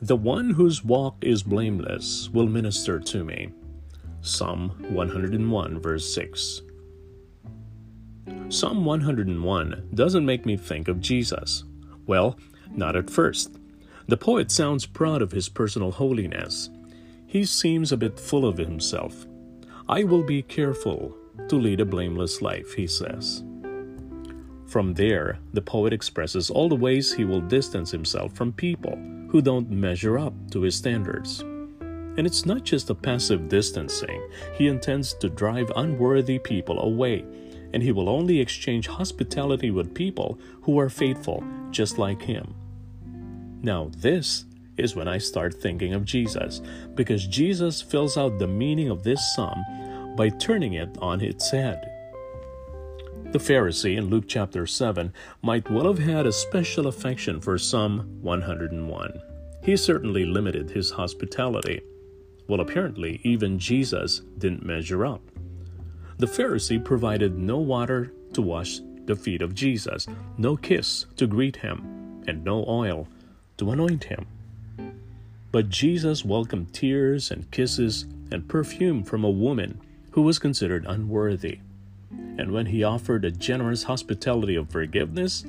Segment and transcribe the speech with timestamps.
[0.00, 3.48] The one whose walk is blameless will minister to me.
[4.20, 6.62] Psalm 101, verse 6.
[8.48, 11.64] Psalm 101 doesn't make me think of Jesus.
[12.06, 12.38] Well,
[12.70, 13.58] not at first.
[14.06, 16.70] The poet sounds proud of his personal holiness.
[17.26, 19.26] He seems a bit full of himself.
[19.88, 21.16] I will be careful
[21.48, 23.42] to lead a blameless life, he says.
[24.68, 28.98] From there, the poet expresses all the ways he will distance himself from people
[29.30, 31.40] who don't measure up to his standards.
[31.40, 34.20] And it's not just a passive distancing,
[34.52, 37.24] he intends to drive unworthy people away,
[37.72, 42.54] and he will only exchange hospitality with people who are faithful, just like him.
[43.62, 44.44] Now, this
[44.76, 46.60] is when I start thinking of Jesus,
[46.94, 51.97] because Jesus fills out the meaning of this psalm by turning it on its head.
[53.30, 58.22] The Pharisee in Luke chapter 7 might well have had a special affection for Psalm
[58.22, 59.20] 101.
[59.62, 61.82] He certainly limited his hospitality.
[62.48, 65.20] Well, apparently, even Jesus didn't measure up.
[66.16, 70.06] The Pharisee provided no water to wash the feet of Jesus,
[70.38, 73.08] no kiss to greet him, and no oil
[73.58, 74.26] to anoint him.
[75.52, 81.58] But Jesus welcomed tears and kisses and perfume from a woman who was considered unworthy
[82.38, 85.44] and when he offered a generous hospitality of forgiveness,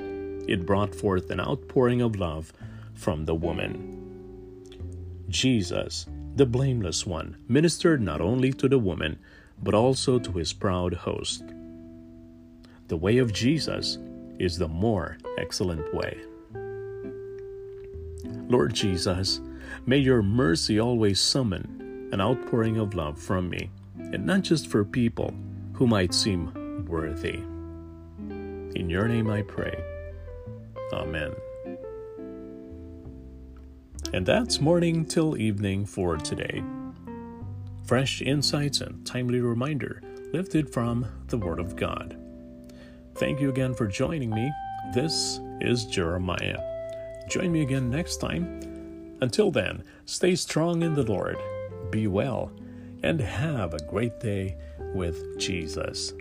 [0.48, 2.52] it brought forth an outpouring of love
[2.96, 3.96] from the woman.
[5.30, 9.20] Jesus, the blameless one, ministered not only to the woman,
[9.62, 11.44] but also to his proud host.
[12.88, 14.00] The way of Jesus
[14.40, 16.18] is the more excellent way.
[18.48, 19.42] Lord Jesus,
[19.86, 24.84] may your mercy always summon an outpouring of love from me, and not just for
[24.84, 25.36] people
[25.74, 26.52] who might seem
[26.86, 27.44] worthy.
[28.76, 29.84] In your name I pray.
[30.94, 31.34] Amen.
[34.14, 36.64] And that's morning till evening for today.
[37.86, 40.02] Fresh insights and timely reminder
[40.32, 42.18] lifted from the Word of God.
[43.16, 44.52] Thank you again for joining me.
[44.94, 46.60] This is Jeremiah.
[47.30, 49.18] Join me again next time.
[49.22, 51.38] Until then, stay strong in the Lord,
[51.92, 52.52] be well,
[53.04, 54.56] and have a great day
[54.94, 56.14] with Jesus.